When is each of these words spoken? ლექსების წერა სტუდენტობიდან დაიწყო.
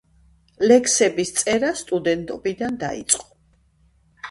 ლექსების 0.71 1.33
წერა 1.41 1.69
სტუდენტობიდან 1.83 2.83
დაიწყო. 2.87 3.31